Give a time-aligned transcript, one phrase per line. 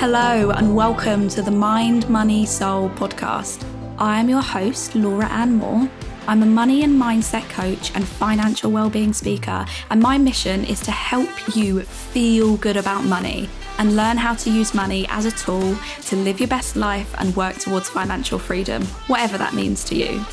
[0.00, 3.62] Hello, and welcome to the Mind, Money, Soul podcast.
[3.98, 5.90] I am your host, Laura Ann Moore.
[6.26, 10.90] I'm a money and mindset coach and financial well-being speaker, and my mission is to
[10.90, 13.46] help you feel good about money
[13.76, 17.36] and learn how to use money as a tool to live your best life and
[17.36, 20.24] work towards financial freedom, whatever that means to you.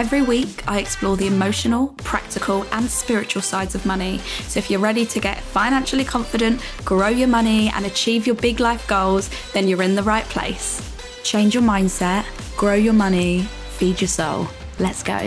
[0.00, 4.16] Every week, I explore the emotional, practical, and spiritual sides of money.
[4.48, 8.60] So, if you're ready to get financially confident, grow your money, and achieve your big
[8.60, 10.80] life goals, then you're in the right place.
[11.22, 12.24] Change your mindset,
[12.56, 13.42] grow your money,
[13.76, 14.48] feed your soul.
[14.78, 15.18] Let's go.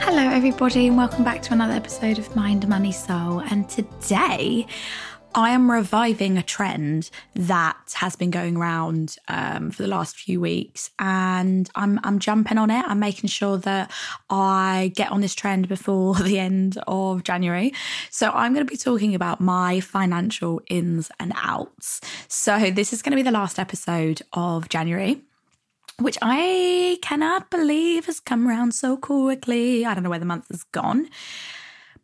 [0.00, 3.40] Hello, everybody, and welcome back to another episode of Mind, Money, Soul.
[3.50, 4.66] And today,
[5.34, 10.40] I am reviving a trend that has been going around um, for the last few
[10.40, 12.84] weeks, and I'm I'm jumping on it.
[12.86, 13.90] I'm making sure that
[14.28, 17.72] I get on this trend before the end of January.
[18.10, 22.00] So I'm going to be talking about my financial ins and outs.
[22.28, 25.22] So this is going to be the last episode of January
[25.98, 29.84] which I cannot believe has come around so quickly.
[29.84, 31.08] I don't know where the month has gone.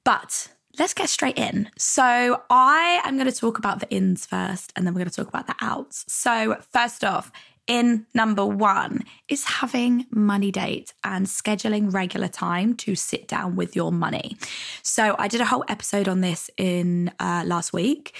[0.04, 1.70] But let's get straight in.
[1.76, 5.16] So, I am going to talk about the ins first, and then we're going to
[5.16, 6.04] talk about the outs.
[6.08, 7.30] So, first off,
[7.66, 13.76] in number one is having money dates and scheduling regular time to sit down with
[13.76, 14.36] your money.
[14.82, 18.18] So, I did a whole episode on this in uh, last week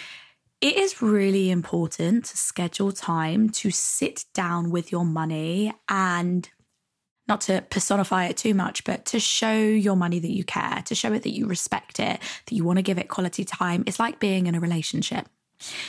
[0.61, 6.51] it is really important to schedule time to sit down with your money and
[7.29, 10.95] not to personify it too much, but to show your money that you care, to
[10.95, 13.85] show it that you respect it, that you want to give it quality time.
[13.87, 15.29] It's like being in a relationship.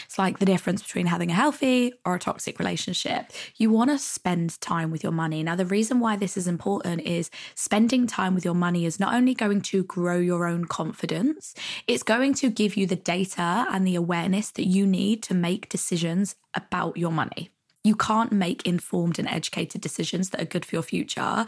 [0.05, 3.31] It's like the difference between having a healthy or a toxic relationship.
[3.57, 5.43] You want to spend time with your money.
[5.43, 9.13] Now, the reason why this is important is spending time with your money is not
[9.13, 11.53] only going to grow your own confidence,
[11.87, 15.69] it's going to give you the data and the awareness that you need to make
[15.69, 17.51] decisions about your money.
[17.83, 21.45] You can't make informed and educated decisions that are good for your future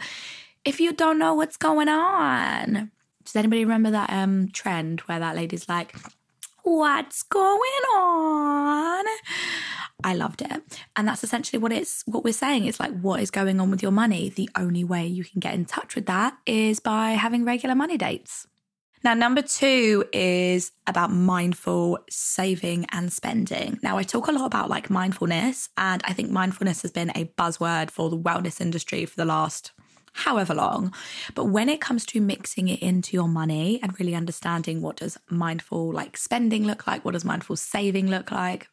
[0.64, 2.90] if you don't know what's going on.
[3.24, 5.94] Does anybody remember that um, trend where that lady's like,
[6.62, 9.04] what's going on?
[10.04, 10.80] I loved it.
[10.96, 12.64] And that's essentially what it's what we're saying.
[12.64, 14.28] It's like what is going on with your money?
[14.28, 17.96] The only way you can get in touch with that is by having regular money
[17.96, 18.46] dates.
[19.04, 23.80] Now, number two is about mindful saving and spending.
[23.82, 27.24] Now, I talk a lot about like mindfulness, and I think mindfulness has been a
[27.36, 29.72] buzzword for the wellness industry for the last
[30.12, 30.94] however long.
[31.34, 35.18] But when it comes to mixing it into your money and really understanding what does
[35.28, 38.68] mindful like spending look like, what does mindful saving look like,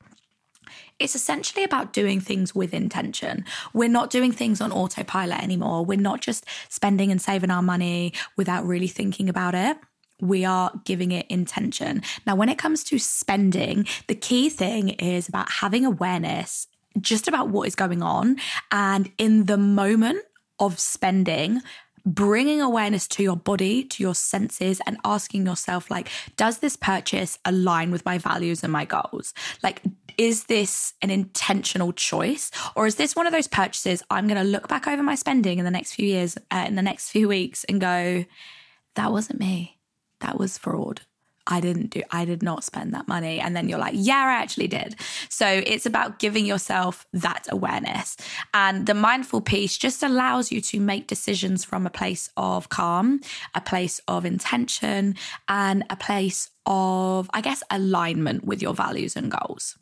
[1.00, 3.46] it's essentially about doing things with intention.
[3.74, 5.86] We're not doing things on autopilot anymore.
[5.86, 9.78] We're not just spending and saving our money without really thinking about it.
[10.22, 12.02] We are giving it intention.
[12.26, 16.68] Now, when it comes to spending, the key thing is about having awareness
[17.00, 18.38] just about what is going on.
[18.72, 20.24] And in the moment,
[20.60, 21.62] of spending
[22.06, 27.38] bringing awareness to your body, to your senses, and asking yourself, like, does this purchase
[27.46, 29.34] align with my values and my goals?
[29.62, 29.82] Like,
[30.18, 32.52] is this an intentional choice?
[32.76, 35.60] Or is this one of those purchases I'm going to look back over my spending
[35.60, 38.26] in the next few years, uh, in the next few weeks, and go,
[38.96, 39.79] that wasn't me.
[40.22, 41.02] That was fraud.
[41.50, 43.40] I didn't do, I did not spend that money.
[43.40, 44.96] And then you're like, yeah, I actually did.
[45.30, 48.16] So it's about giving yourself that awareness.
[48.54, 53.22] And the mindful piece just allows you to make decisions from a place of calm,
[53.56, 55.16] a place of intention,
[55.48, 59.76] and a place of, I guess, alignment with your values and goals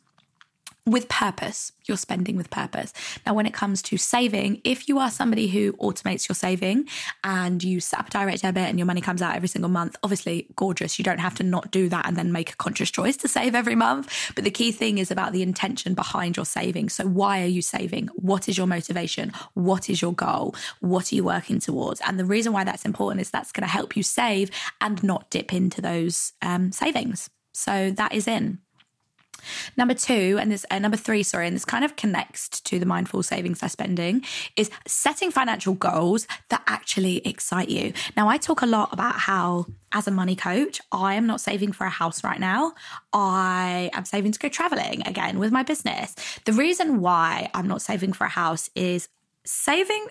[0.88, 1.74] with purpose.
[1.86, 2.94] You're spending with purpose.
[3.26, 6.88] Now, when it comes to saving, if you are somebody who automates your saving
[7.26, 9.98] and you set up a direct debit and your money comes out every single month,
[10.02, 10.98] obviously gorgeous.
[10.98, 13.54] You don't have to not do that and then make a conscious choice to save
[13.54, 14.32] every month.
[14.34, 16.90] But the key thing is about the intention behind your saving.
[16.90, 18.08] So, why are you saving?
[18.16, 19.34] What is your motivation?
[19.54, 20.56] What is your goal?
[20.80, 22.00] What are you working towards?
[22.02, 25.30] And the reason why that's important is that's going to help you save and not
[25.30, 27.30] dip into those um, savings.
[27.54, 28.60] So, that is in.
[29.76, 32.86] Number two, and this uh, number three, sorry, and this kind of connects to the
[32.86, 34.24] mindful savings slash spending,
[34.56, 37.94] is setting financial goals that actually excite you.
[38.16, 41.72] Now, I talk a lot about how, as a money coach, I am not saving
[41.72, 42.74] for a house right now.
[43.14, 46.16] I am saving to go traveling again with my business.
[46.46, 49.10] The reason why I'm not saving for a house is
[49.46, 50.08] saving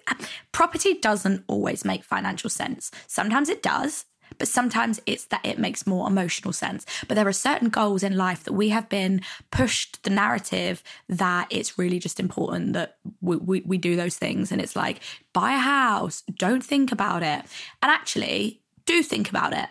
[0.52, 2.90] property doesn't always make financial sense.
[3.06, 4.06] Sometimes it does,
[4.38, 6.86] but sometimes it's that it makes more emotional sense.
[7.08, 11.46] But there are certain goals in life that we have been pushed the narrative that
[11.50, 14.52] it's really just important that we, we, we do those things.
[14.52, 15.00] And it's like,
[15.32, 17.42] buy a house, don't think about it.
[17.82, 19.68] And actually, do think about it.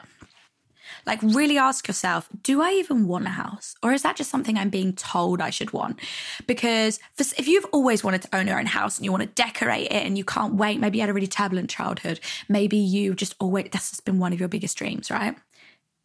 [1.05, 3.75] Like, really ask yourself, do I even want a house?
[3.83, 5.99] Or is that just something I'm being told I should want?
[6.47, 9.87] Because if you've always wanted to own your own house and you want to decorate
[9.91, 12.19] it and you can't wait, maybe you had a really turbulent childhood,
[12.49, 15.35] maybe you just always, that's just been one of your biggest dreams, right?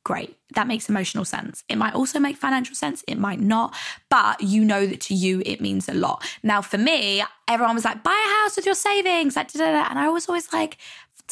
[0.02, 0.38] Great.
[0.54, 1.62] That makes emotional sense.
[1.68, 3.04] It might also make financial sense.
[3.06, 3.76] It might not,
[4.08, 6.24] but you know that to you it means a lot.
[6.42, 9.36] Now, for me, everyone was like, buy a house with your savings.
[9.36, 9.54] Like.
[9.54, 10.78] And I was always like,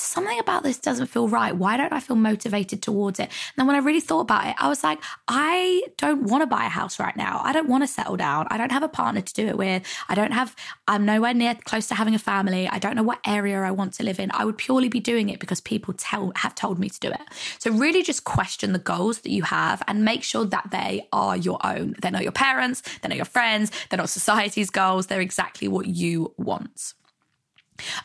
[0.01, 1.55] something about this doesn't feel right.
[1.55, 3.25] Why don't I feel motivated towards it?
[3.25, 6.47] And then when I really thought about it, I was like, I don't want to
[6.47, 7.41] buy a house right now.
[7.45, 8.47] I don't want to settle down.
[8.51, 9.83] I don't have a partner to do it with.
[10.09, 10.55] I don't have,
[10.87, 12.69] I'm nowhere near close to having a family.
[12.69, 14.31] I don't know what area I want to live in.
[14.33, 17.21] I would purely be doing it because people tell, have told me to do it.
[17.59, 21.37] So really just question the goals that you have and make sure that they are
[21.37, 21.95] your own.
[22.01, 25.07] They're not your parents, they're not your friends, they're not society's goals.
[25.07, 26.95] They're exactly what you want.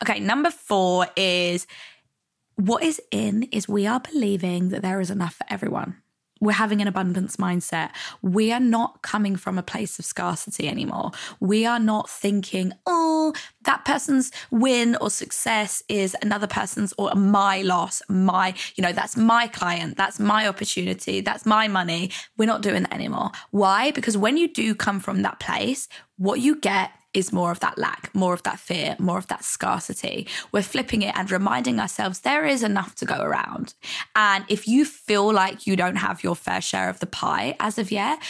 [0.02, 1.66] Okay, number four is
[2.56, 5.96] what is in is we are believing that there is enough for everyone.
[6.40, 7.90] We're having an abundance mindset.
[8.20, 11.12] We are not coming from a place of scarcity anymore.
[11.40, 13.32] We are not thinking, oh,
[13.62, 19.16] that person's win or success is another person's or my loss, my, you know, that's
[19.16, 22.10] my client, that's my opportunity, that's my money.
[22.36, 23.30] We're not doing that anymore.
[23.50, 23.92] Why?
[23.92, 25.88] Because when you do come from that place,
[26.18, 29.44] what you get is more of that lack, more of that fear, more of that
[29.44, 30.26] scarcity.
[30.52, 33.74] We're flipping it and reminding ourselves there is enough to go around.
[34.14, 37.78] And if you feel like you don't have your fair share of the pie as
[37.78, 38.20] of yet,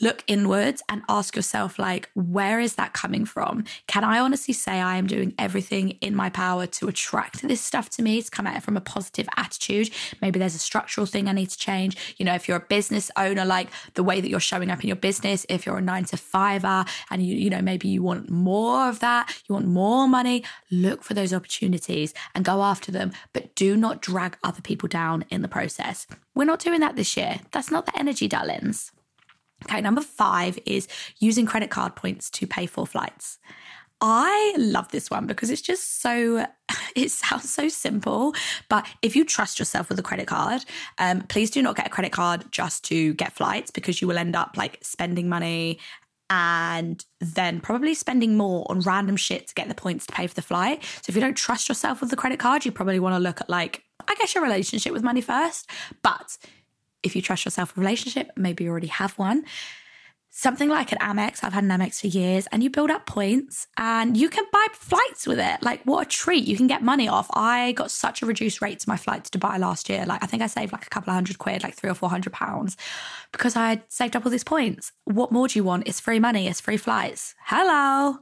[0.00, 3.64] look inwards and ask yourself like where is that coming from?
[3.86, 7.90] Can i honestly say i am doing everything in my power to attract this stuff
[7.90, 9.90] to me to come at it from a positive attitude?
[10.20, 11.96] Maybe there's a structural thing i need to change.
[12.18, 14.88] You know if you're a business owner like the way that you're showing up in
[14.88, 18.30] your business if you're a nine to fiver and you you know maybe you want
[18.30, 23.12] more of that you want more money look for those opportunities and go after them.
[23.32, 26.06] But do not drag other people down in the process.
[26.34, 27.40] We're not doing that this year.
[27.52, 28.92] That's not the energy darlings
[29.64, 33.38] Okay, number five is using credit card points to pay for flights.
[34.00, 36.46] I love this one because it's just so,
[36.96, 38.34] it sounds so simple.
[38.68, 40.64] But if you trust yourself with a credit card,
[40.98, 44.18] um, please do not get a credit card just to get flights because you will
[44.18, 45.78] end up like spending money
[46.30, 50.34] and then probably spending more on random shit to get the points to pay for
[50.34, 50.82] the flight.
[51.02, 53.40] So if you don't trust yourself with the credit card, you probably want to look
[53.40, 55.68] at like, I guess your relationship with money first.
[56.02, 56.38] But
[57.02, 59.44] if you trust yourself a relationship, maybe you already have one.
[60.32, 63.66] Something like an Amex, I've had an Amex for years, and you build up points
[63.76, 65.60] and you can buy flights with it.
[65.60, 66.46] Like, what a treat.
[66.46, 67.28] You can get money off.
[67.34, 70.06] I got such a reduced rate to my flight to Dubai last year.
[70.06, 72.10] Like, I think I saved like a couple of hundred quid, like three or four
[72.10, 72.76] hundred pounds,
[73.32, 74.92] because I had saved up all these points.
[75.04, 75.88] What more do you want?
[75.88, 77.34] It's free money, it's free flights.
[77.46, 78.18] Hello.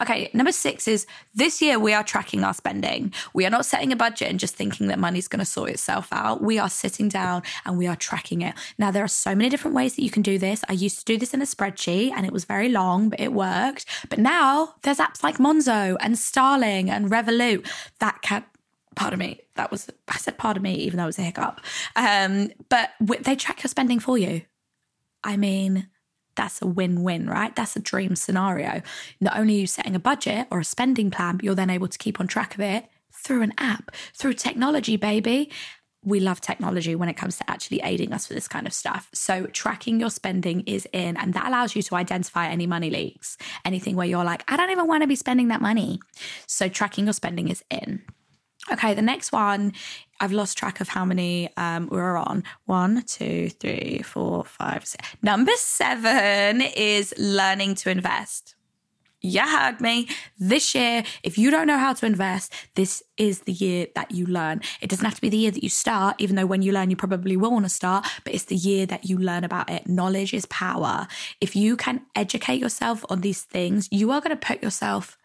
[0.00, 3.12] Okay, number six is this year we are tracking our spending.
[3.32, 6.08] We are not setting a budget and just thinking that money's going to sort itself
[6.12, 6.42] out.
[6.42, 8.54] We are sitting down and we are tracking it.
[8.78, 10.62] Now, there are so many different ways that you can do this.
[10.68, 13.32] I used to do this in a spreadsheet and it was very long, but it
[13.32, 13.86] worked.
[14.08, 17.66] But now there's apps like Monzo and Starling and Revolut
[18.00, 18.44] that can
[18.94, 21.60] pardon me that was i said pardon me even though it was a hiccup
[21.96, 22.90] um, but
[23.20, 24.40] they track your spending for you
[25.22, 25.86] i mean
[26.36, 27.54] that's a win win, right?
[27.54, 28.82] That's a dream scenario.
[29.20, 31.88] Not only are you setting a budget or a spending plan, but you're then able
[31.88, 35.50] to keep on track of it through an app, through technology, baby.
[36.04, 39.08] We love technology when it comes to actually aiding us for this kind of stuff.
[39.12, 43.36] So, tracking your spending is in, and that allows you to identify any money leaks,
[43.64, 45.98] anything where you're like, I don't even want to be spending that money.
[46.46, 48.04] So, tracking your spending is in.
[48.72, 49.72] Okay, the next one,
[50.20, 52.42] I've lost track of how many um, we're on.
[52.64, 55.06] One, two, three, four, five, six.
[55.22, 58.56] Number seven is learning to invest.
[59.20, 60.08] You heard me.
[60.38, 64.26] This year, if you don't know how to invest, this is the year that you
[64.26, 64.60] learn.
[64.80, 66.90] It doesn't have to be the year that you start, even though when you learn,
[66.90, 69.88] you probably will want to start, but it's the year that you learn about it.
[69.88, 71.08] Knowledge is power.
[71.40, 75.18] If you can educate yourself on these things, you are going to put yourself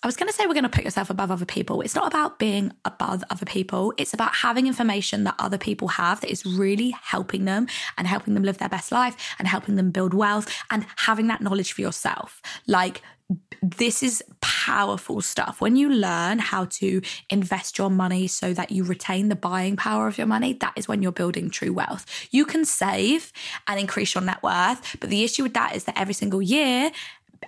[0.00, 1.80] I was going to say we're going to put yourself above other people.
[1.80, 3.92] It's not about being above other people.
[3.96, 8.34] It's about having information that other people have that is really helping them and helping
[8.34, 11.80] them live their best life and helping them build wealth and having that knowledge for
[11.80, 12.40] yourself.
[12.68, 13.02] Like,
[13.60, 15.60] this is powerful stuff.
[15.60, 20.06] When you learn how to invest your money so that you retain the buying power
[20.06, 22.06] of your money, that is when you're building true wealth.
[22.30, 23.32] You can save
[23.66, 26.90] and increase your net worth, but the issue with that is that every single year,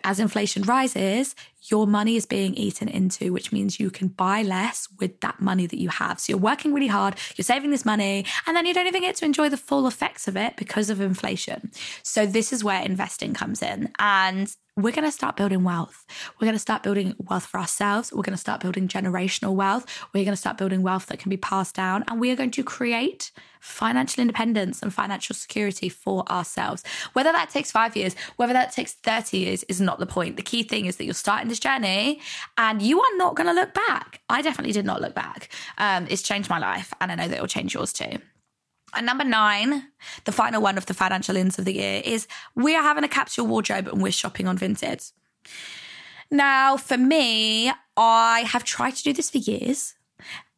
[0.05, 4.89] as inflation rises, your money is being eaten into, which means you can buy less
[4.99, 6.19] with that money that you have.
[6.19, 9.17] So you're working really hard, you're saving this money, and then you don't even get
[9.17, 11.71] to enjoy the full effects of it because of inflation.
[12.03, 13.93] So this is where investing comes in.
[13.99, 16.07] And we're going to start building wealth.
[16.39, 18.13] We're going to start building wealth for ourselves.
[18.13, 19.87] We're going to start building generational wealth.
[20.13, 22.05] We're going to start building wealth that can be passed down.
[22.09, 26.83] And we are going to create financial independence and financial security for ourselves.
[27.13, 30.37] Whether that takes five years, whether that takes 30 years is not the point.
[30.37, 32.21] The key thing is that you're starting this journey
[32.57, 34.21] and you are not going to look back.
[34.29, 35.51] I definitely did not look back.
[35.79, 36.93] Um, it's changed my life.
[37.01, 38.19] And I know that it will change yours too.
[38.95, 39.89] And number nine,
[40.25, 43.09] the final one of the financial ins of the year is we are having a
[43.09, 45.11] capsule wardrobe and we're shopping on Vinted.
[46.31, 49.95] Now, for me, I have tried to do this for years,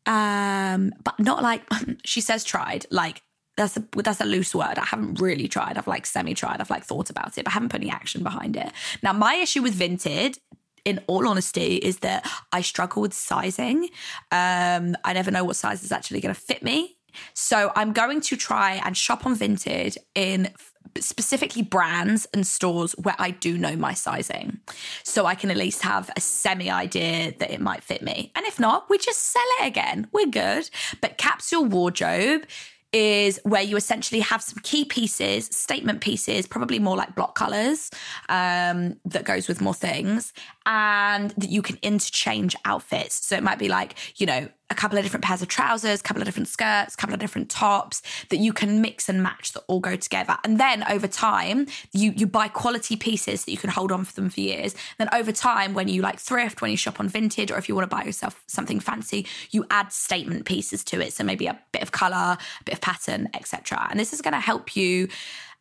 [0.07, 1.63] um, but not like
[2.05, 2.87] she says tried.
[2.91, 3.23] Like
[3.57, 4.79] that's a that's a loose word.
[4.79, 5.79] I haven't really tried.
[5.79, 6.61] I've like semi tried.
[6.61, 8.71] I've like thought about it, but I haven't put any action behind it.
[9.03, 10.39] Now, my issue with Vinted
[10.85, 13.85] in all honesty, is that I struggle with sizing.
[14.31, 16.97] Um, I never know what size is actually going to fit me.
[17.35, 20.51] So I'm going to try and shop on Vinted in
[20.99, 24.61] specifically brands and stores where I do know my sizing.
[25.05, 28.33] So I can at least have a semi idea that it might fit me.
[28.35, 30.09] And if not, we just sell it again.
[30.13, 30.69] We're good.
[31.01, 32.47] But capsule wardrobe
[32.93, 37.91] is where you essentially have some key pieces, statement pieces, probably more like block colors
[38.29, 40.33] um, that goes with more things,
[40.67, 43.27] and that you can interchange outfits.
[43.27, 46.03] So it might be like, you know, a couple of different pairs of trousers, a
[46.03, 49.53] couple of different skirts, a couple of different tops that you can mix and match
[49.53, 50.37] that all go together.
[50.43, 54.15] And then over time, you you buy quality pieces that you can hold on for
[54.15, 54.75] them for years.
[54.99, 57.75] Then over time, when you like thrift, when you shop on Vinted, or if you
[57.75, 61.13] want to buy yourself something fancy, you add statement pieces to it.
[61.13, 63.87] So maybe a bit of color, a bit of pattern, etc.
[63.91, 65.09] And this is going to help you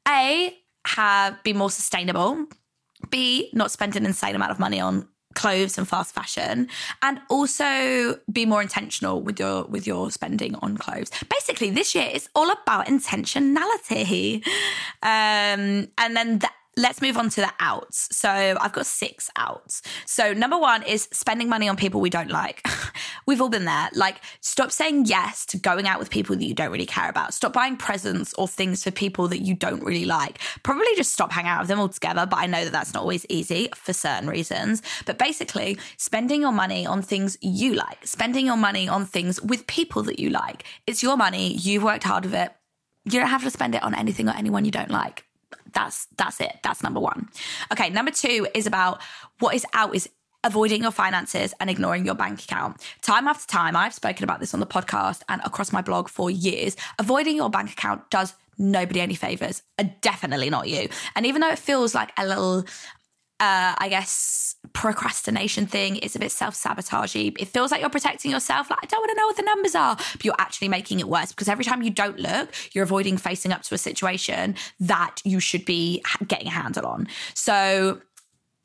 [0.07, 2.47] a have be more sustainable
[3.09, 6.67] B, not spend an insane amount of money on clothes and fast fashion
[7.01, 11.11] and also be more intentional with your with your spending on clothes.
[11.29, 14.45] Basically this year is all about intentionality.
[15.03, 18.07] Um and then that let's move on to the outs.
[18.15, 19.81] So I've got six outs.
[20.05, 22.65] So number one is spending money on people we don't like.
[23.27, 23.89] We've all been there.
[23.93, 27.33] Like, stop saying yes to going out with people that you don't really care about.
[27.33, 30.39] Stop buying presents or things for people that you don't really like.
[30.63, 32.25] Probably just stop hanging out with them altogether.
[32.25, 34.81] But I know that that's not always easy for certain reasons.
[35.05, 39.67] But basically, spending your money on things you like, spending your money on things with
[39.67, 40.63] people that you like.
[40.87, 41.53] It's your money.
[41.53, 42.51] You've worked hard with it.
[43.05, 45.25] You don't have to spend it on anything or anyone you don't like
[45.73, 46.57] that's that's it.
[46.63, 47.29] That's number one.
[47.71, 49.01] Okay, number two is about
[49.39, 50.09] what is out is
[50.43, 52.81] avoiding your finances and ignoring your bank account.
[53.01, 56.31] Time after time, I've spoken about this on the podcast and across my blog for
[56.31, 56.75] years.
[56.97, 59.63] Avoiding your bank account does nobody any favors,
[60.01, 60.89] definitely not you.
[61.15, 62.65] And even though it feels like a little
[63.41, 65.97] uh, I guess, procrastination thing.
[65.97, 67.35] It's a bit self sabotagey.
[67.39, 68.69] It feels like you're protecting yourself.
[68.69, 71.07] Like, I don't want to know what the numbers are, but you're actually making it
[71.07, 75.17] worse because every time you don't look, you're avoiding facing up to a situation that
[75.25, 77.07] you should be getting a handle on.
[77.33, 78.01] So,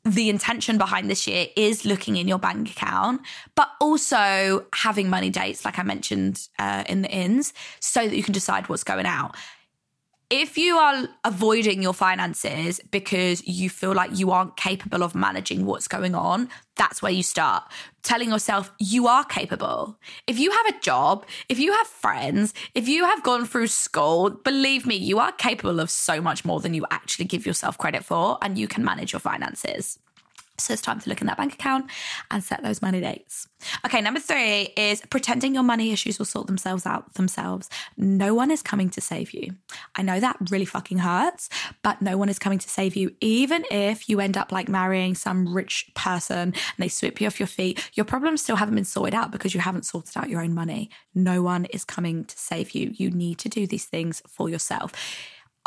[0.05, 3.21] the intention behind this year is looking in your bank account,
[3.55, 8.23] but also having money dates, like I mentioned uh, in the ins, so that you
[8.23, 9.35] can decide what's going out
[10.29, 15.65] if you are avoiding your finances because you feel like you aren't capable of managing
[15.65, 17.63] what's going on, that's where you start
[18.03, 19.97] telling yourself you are capable.
[20.27, 24.29] If you have a job, if you have friends, if you have gone through school,
[24.29, 28.03] believe me, you are capable of so much more than you actually give yourself credit
[28.03, 29.99] for, and you can manage your finances.
[30.59, 31.85] So it's time to look in that bank account
[32.31, 33.47] and set those money dates.
[33.85, 37.69] Okay, number three is pretending your money issues will sort themselves out themselves.
[37.95, 39.55] No one is coming to save you.
[39.95, 41.49] I know that really fucking hurts,
[41.83, 43.13] but no one is coming to save you.
[43.21, 47.39] Even if you end up like marrying some rich person and they sweep you off
[47.39, 50.41] your feet, your problems still haven't been sorted out because you haven't sorted out your
[50.41, 50.89] own money.
[51.13, 52.91] No one is coming to save you.
[52.95, 54.91] You need to do these things for yourself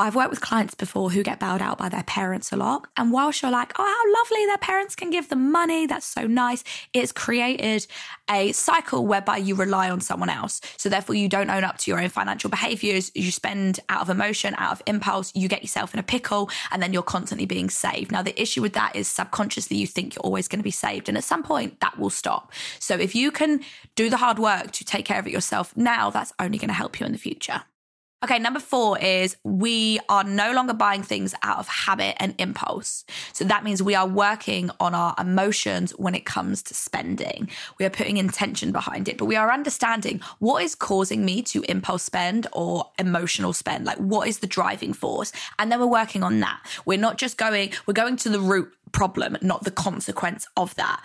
[0.00, 2.86] I've worked with clients before who get bailed out by their parents a lot.
[2.96, 6.26] And whilst you're like, oh, how lovely their parents can give them money, that's so
[6.26, 6.64] nice,
[6.94, 7.86] it's created
[8.30, 10.62] a cycle whereby you rely on someone else.
[10.78, 13.12] So therefore, you don't own up to your own financial behaviors.
[13.14, 16.82] You spend out of emotion, out of impulse, you get yourself in a pickle, and
[16.82, 18.10] then you're constantly being saved.
[18.10, 21.10] Now, the issue with that is subconsciously you think you're always going to be saved.
[21.10, 22.52] And at some point, that will stop.
[22.78, 23.60] So if you can
[23.96, 26.74] do the hard work to take care of it yourself now, that's only going to
[26.74, 27.64] help you in the future.
[28.22, 33.06] Okay, number four is we are no longer buying things out of habit and impulse.
[33.32, 37.48] So that means we are working on our emotions when it comes to spending.
[37.78, 41.62] We are putting intention behind it, but we are understanding what is causing me to
[41.62, 43.86] impulse spend or emotional spend.
[43.86, 45.32] Like, what is the driving force?
[45.58, 46.60] And then we're working on that.
[46.84, 51.02] We're not just going, we're going to the root problem, not the consequence of that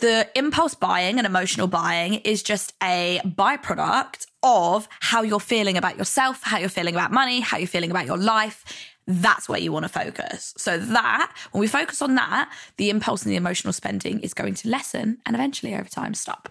[0.00, 5.96] the impulse buying and emotional buying is just a byproduct of how you're feeling about
[5.98, 8.64] yourself, how you're feeling about money, how you're feeling about your life.
[9.06, 10.54] That's where you want to focus.
[10.56, 14.54] So, that, when we focus on that, the impulse and the emotional spending is going
[14.54, 16.48] to lessen and eventually over time stop.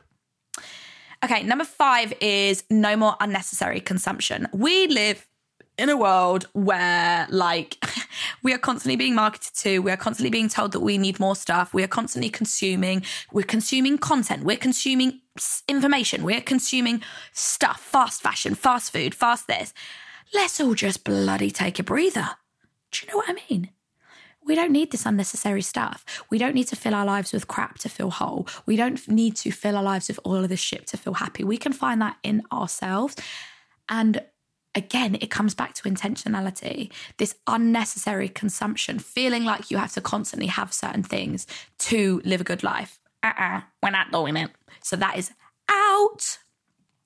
[1.24, 4.48] Okay, number five is no more unnecessary consumption.
[4.54, 5.26] We live
[5.80, 7.84] in a world where like
[8.44, 11.36] we are constantly being marketed to we are constantly being told that we need more
[11.36, 15.22] stuff we are constantly consuming we're consuming content we're consuming
[15.68, 19.74] information we're consuming stuff fast fashion fast food fast this
[20.34, 22.30] let's all just bloody take a breather
[22.92, 23.70] do you know what i mean
[24.46, 26.04] we don't need this unnecessary stuff.
[26.32, 28.48] We don't need to fill our lives with crap to feel whole.
[28.66, 31.44] We don't need to fill our lives with all of this shit to feel happy.
[31.44, 33.16] We can find that in ourselves.
[33.90, 34.24] And
[34.80, 40.48] again, it comes back to intentionality, this unnecessary consumption, feeling like you have to constantly
[40.48, 41.46] have certain things
[41.78, 43.00] to live a good life.
[43.22, 44.50] Uh uh-uh, uh, we are not doing it.
[44.82, 45.32] So that is
[45.70, 46.40] out.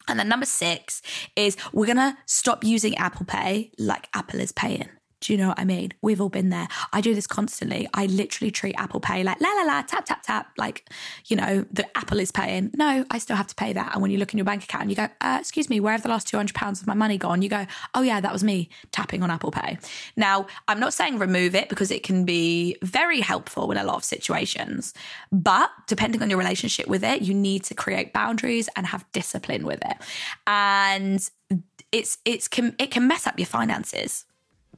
[0.08, 1.02] And then number six
[1.36, 4.90] is we're going to stop using Apple Pay like Apple is paying.
[5.24, 5.94] Do you know what I mean?
[6.02, 6.68] We've all been there.
[6.92, 7.88] I do this constantly.
[7.94, 10.90] I literally treat Apple Pay like la la la, tap tap tap, like
[11.28, 12.72] you know the Apple is paying.
[12.76, 13.94] No, I still have to pay that.
[13.94, 15.94] And when you look in your bank account and you go, uh, "Excuse me, where
[15.94, 17.66] have the last two hundred pounds of my money gone?" You go,
[17.96, 19.78] "Oh yeah, that was me tapping on Apple Pay."
[20.18, 23.96] Now, I'm not saying remove it because it can be very helpful in a lot
[23.96, 24.94] of situations,
[25.32, 29.66] but depending on your relationship with it, you need to create boundaries and have discipline
[29.66, 29.96] with it.
[30.48, 31.30] And
[31.94, 34.26] it's it's can it can mess up your finances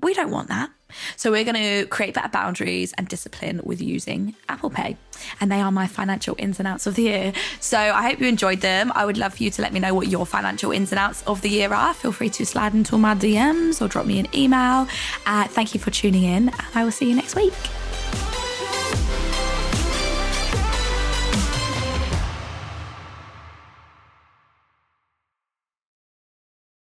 [0.02, 0.70] we don't want that.
[1.16, 4.98] So we're going to create better boundaries and discipline with using Apple Pay.
[5.42, 7.34] And they are my financial ins and outs of the year.
[7.60, 8.92] So I hope you enjoyed them.
[8.96, 11.24] I would love for you to let me know what your financial ins and outs
[11.24, 11.94] of the year are.
[11.94, 14.88] Feel free to slide into my DMs or drop me an email.
[15.26, 17.54] Uh, thank you for tuning in, I will see you next week.